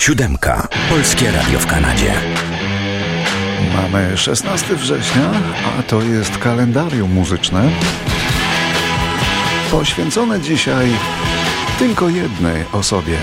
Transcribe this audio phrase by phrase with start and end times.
[0.00, 0.68] Siódemka.
[0.88, 2.12] Polskie Radio w Kanadzie.
[3.74, 5.30] Mamy 16 września,
[5.78, 7.70] a to jest kalendarium muzyczne.
[9.70, 10.86] Poświęcone dzisiaj
[11.78, 13.16] tylko jednej osobie.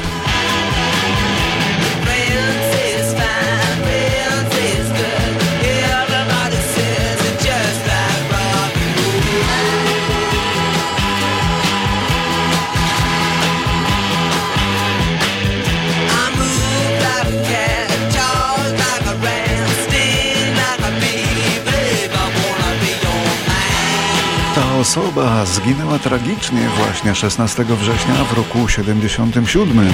[24.87, 29.89] Osoba zginęła tragicznie właśnie 16 września w roku 77.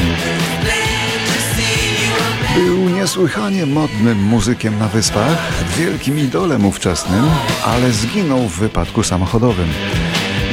[2.55, 5.37] Był niesłychanie modnym muzykiem na wyspach,
[5.77, 7.25] wielkim idolem ówczesnym,
[7.65, 9.69] ale zginął w wypadku samochodowym.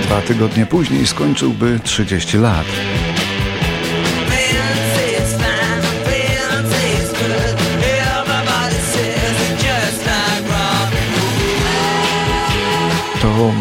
[0.03, 2.67] Dwa tygodnie później skończyłby 30 lat.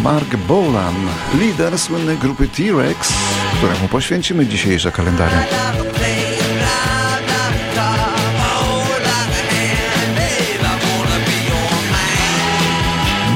[0.03, 0.95] Mark Bolan,
[1.39, 3.13] lider słynnej grupy T-Rex,
[3.57, 5.41] któremu poświęcimy dzisiejsze kalendarium.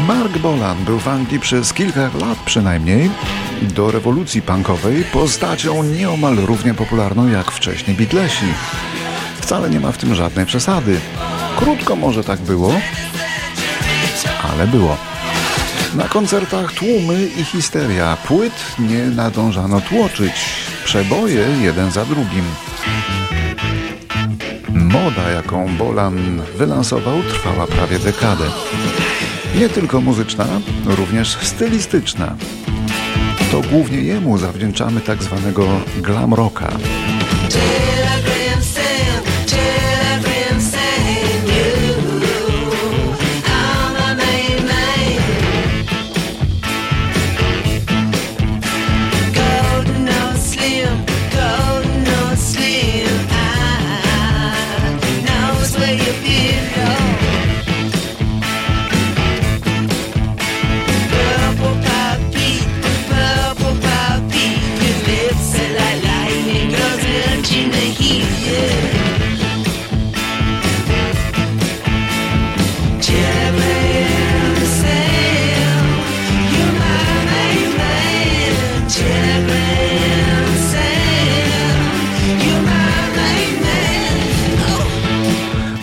[0.07, 3.09] Mark Bolan był w Anglii przez kilka lat przynajmniej.
[3.61, 8.45] Do rewolucji punkowej postacią nieomal równie popularną jak wcześniej Beatlesi.
[9.41, 10.99] Wcale nie ma w tym żadnej przesady.
[11.57, 12.73] Krótko może tak było,
[14.43, 15.12] ale było.
[15.95, 18.17] Na koncertach tłumy i histeria.
[18.27, 20.33] Płyt nie nadążano tłoczyć.
[20.85, 22.43] Przeboje jeden za drugim.
[24.69, 28.45] Moda, jaką Bolan wylansował, trwała prawie dekadę.
[29.55, 30.45] Nie tylko muzyczna,
[30.85, 32.35] również stylistyczna.
[33.51, 35.67] To głównie jemu zawdzięczamy tak zwanego
[36.01, 36.69] glam rocka.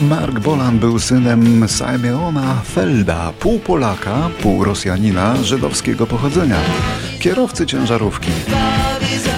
[0.01, 6.57] Mark Bolan był synem Simeona Felda, pół Polaka, pół Rosjanina żydowskiego pochodzenia,
[7.19, 8.31] kierowcy ciężarówki.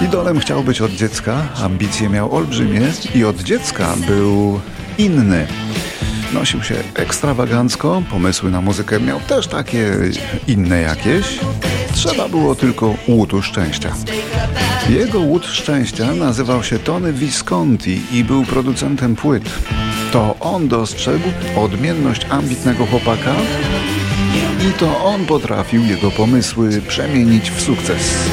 [0.05, 2.81] Idolem chciał być od dziecka, ambicje miał olbrzymie
[3.15, 4.59] i od dziecka był
[4.97, 5.47] inny.
[6.33, 9.91] Nosił się ekstrawagancko, pomysły na muzykę miał też takie
[10.47, 11.39] inne jakieś.
[11.93, 13.95] Trzeba było tylko łutu szczęścia.
[14.89, 19.49] Jego łód szczęścia nazywał się Tony Visconti i był producentem płyt.
[20.13, 23.35] To on dostrzegł odmienność ambitnego chłopaka
[24.69, 28.29] i to on potrafił jego pomysły przemienić w sukces.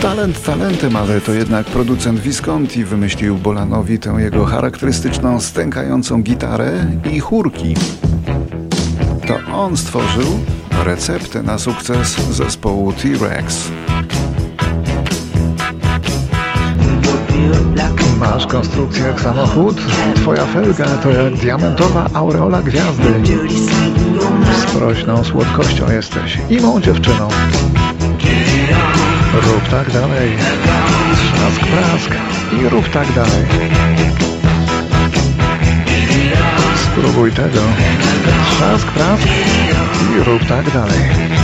[0.00, 7.20] Talent talentem, ale to jednak producent Visconti wymyślił Bolanowi tę jego charakterystyczną stękającą gitarę i
[7.20, 7.74] chórki.
[9.26, 10.40] To on stworzył
[10.84, 13.70] receptę na sukces zespołu T-Rex.
[18.18, 19.76] Masz konstrukcję jak samochód?
[20.14, 23.22] Twoja felga to jak diamentowa aureola gwiazdy.
[24.68, 27.28] Sprośną słodkością jesteś, imą dziewczyną.
[29.34, 30.36] Rób tak dalej.
[31.14, 32.10] Trzask, prask
[32.60, 33.46] i rób tak dalej.
[36.84, 37.60] Spróbuj tego.
[38.50, 39.26] Trzask, prask
[40.16, 41.37] i rób tak dalej.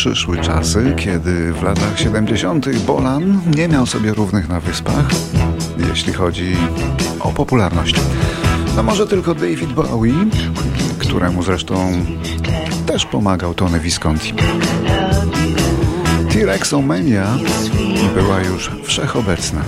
[0.00, 2.78] Przyszły czasy, kiedy w latach 70.
[2.78, 5.10] Bolan nie miał sobie równych na wyspach,
[5.88, 6.56] jeśli chodzi
[7.20, 7.94] o popularność.
[8.76, 10.12] No może tylko David Bowie,
[10.98, 11.92] któremu zresztą
[12.86, 14.34] też pomagał Tony Visconti.
[16.32, 17.26] T-Rexomania
[18.14, 19.60] była już wszechobecna.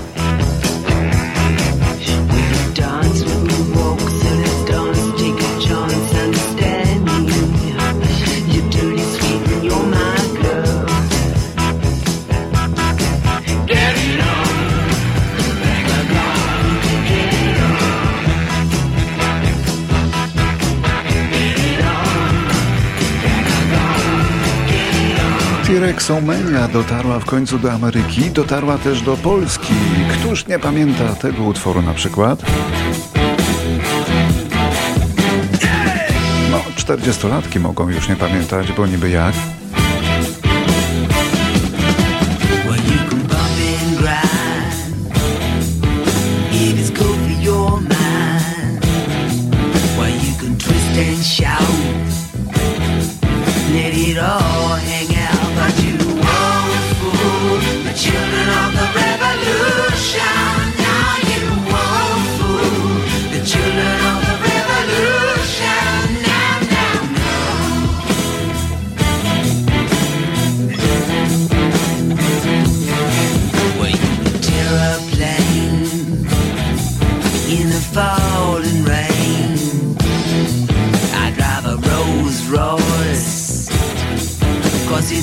[25.93, 29.75] T-Rexomania dotarła w końcu do Ameryki, dotarła też do Polski.
[30.13, 32.43] Któż nie pamięta tego utworu na przykład?
[36.51, 39.35] No, czterdziestolatki mogą już nie pamiętać, bo niby jak.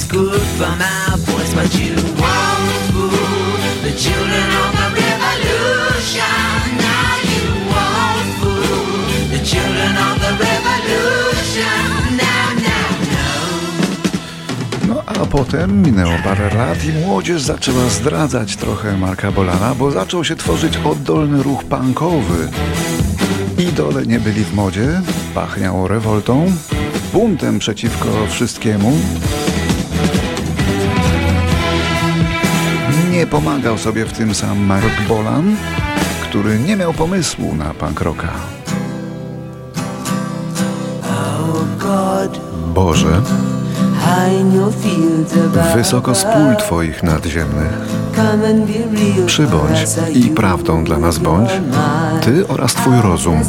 [0.07, 3.10] Good for my voice, but you won't fool
[3.83, 6.57] the children of the revolution.
[6.86, 11.86] Now you won't fool the children of the revolution.
[12.18, 12.89] Now, now,
[14.88, 14.94] no.
[14.94, 20.24] No a potem minęło parę lat i młodzież zaczęła zdradzać trochę Marka Bolana, bo zaczął
[20.24, 22.50] się tworzyć oddolny ruch punkowy.
[23.57, 25.01] Idole nie byli w modzie,
[25.33, 26.51] pachniało rewoltą,
[27.13, 28.92] buntem przeciwko wszystkiemu.
[33.19, 35.56] Nie pomagał sobie w tym sam Mark Bolan,
[36.24, 38.27] który nie miał pomysłu na punk rocka.
[42.74, 43.21] Boże,
[45.75, 47.77] wysoko z pól Twoich nadziemnych,
[49.25, 51.50] przybądź i prawdą dla nas bądź,
[52.22, 53.42] Ty oraz Twój rozum.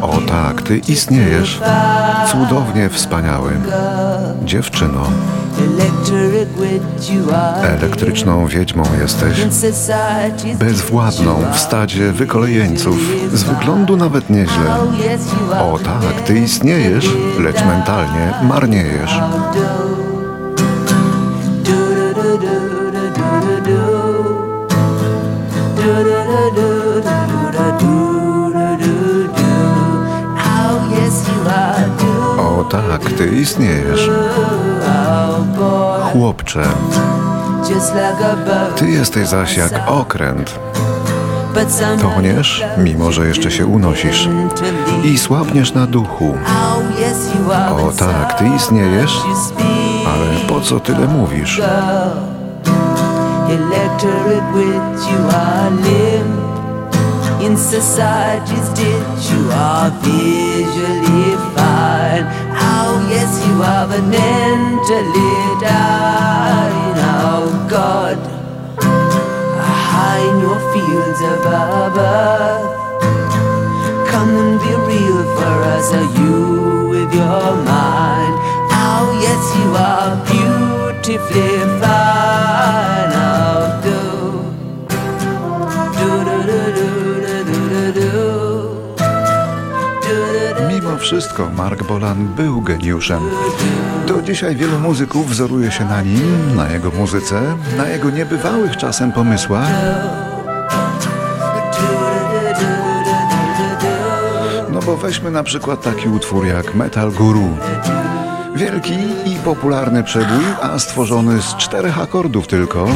[0.00, 1.60] O tak, Ty istniejesz,
[2.30, 3.52] cudownie wspaniały,
[4.44, 5.02] dziewczyno.
[7.62, 9.46] Elektryczną wiedźmą jesteś,
[10.58, 12.96] bezwładną w stadzie wykolejeńców,
[13.32, 14.80] z wyglądu nawet nieźle.
[15.60, 17.10] O tak, ty istniejesz,
[17.40, 19.20] lecz mentalnie marniejesz.
[32.38, 34.10] O tak, ty istniejesz.
[36.12, 36.62] Chłopcze,
[38.76, 40.58] ty jesteś zaś jak okręt.
[42.14, 44.28] Toniesz, mimo że jeszcze się unosisz
[45.04, 46.34] i słabniesz na duchu.
[47.72, 49.16] O tak, ty istniejesz,
[50.06, 51.60] ale po co tyle mówisz?
[57.40, 62.26] In society's ditch you are visually fine.
[62.58, 66.96] Oh yes you are mentally dying.
[67.22, 68.18] Oh God
[68.80, 71.96] High in your fields above.
[71.96, 72.74] Earth
[74.10, 78.34] Come and be real for us Are you with your mind?
[78.82, 83.12] Oh yes you are beautifully fine.
[83.14, 83.97] Oh do
[91.08, 93.22] wszystko Mark Bolan był geniuszem.
[94.06, 99.12] Do dzisiaj wielu muzyków wzoruje się na nim, na jego muzyce, na jego niebywałych czasem
[99.12, 99.68] pomysłach.
[104.72, 107.56] No bo weźmy na przykład taki utwór jak Metal Guru.
[108.56, 112.88] Wielki i popularny przebój, a stworzony z czterech akordów tylko.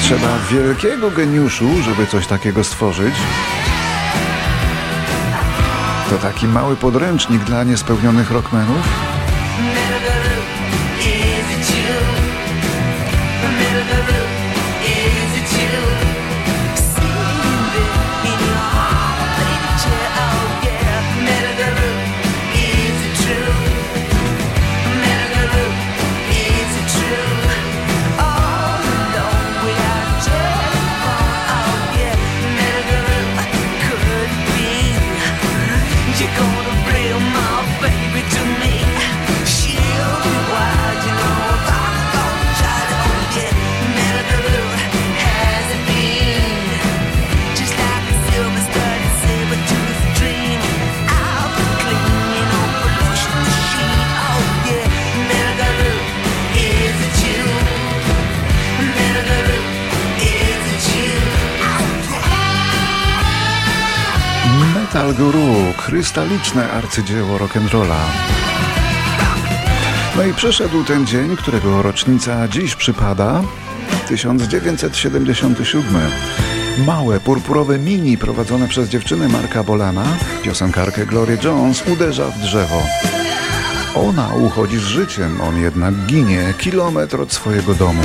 [0.00, 3.14] Trzeba wielkiego geniuszu, żeby coś takiego stworzyć.
[6.10, 9.09] To taki mały podręcznik dla niespełnionych rockmenów.
[65.10, 67.96] Metal Guru, krystaliczne arcydzieło rock'n'rolla.
[70.16, 73.42] No i przyszedł ten dzień, którego rocznica dziś przypada
[74.08, 75.84] 1977.
[76.86, 80.04] Małe, purpurowe mini prowadzone przez dziewczynę Marka Bolana,
[80.42, 82.82] piosenkarkę Glory Jones, uderza w drzewo.
[83.94, 88.02] Ona uchodzi z życiem, on jednak ginie kilometr od swojego domu.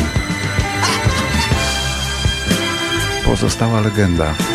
[3.26, 4.55] Pozostała legenda.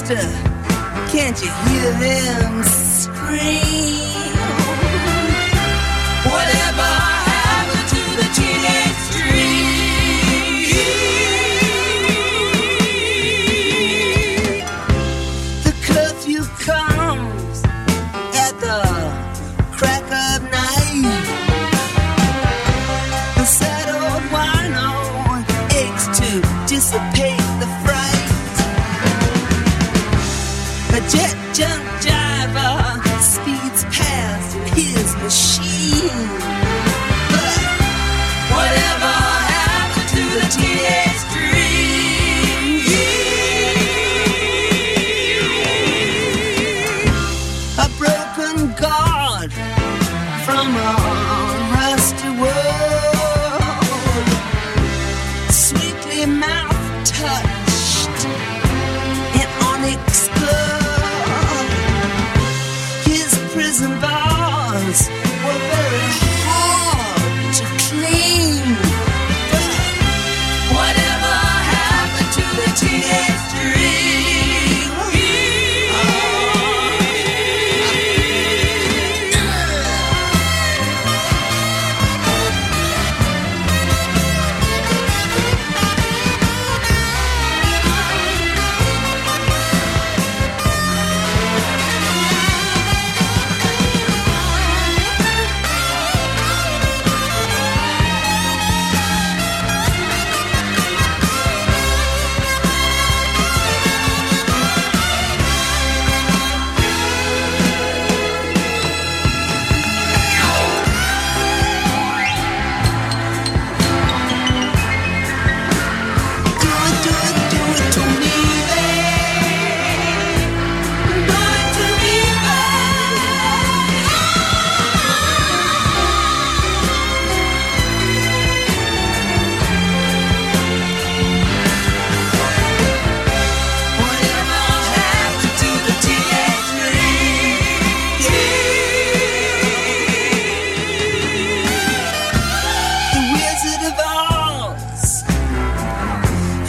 [0.00, 4.21] Can't you hear them scream?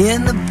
[0.08, 0.43] In the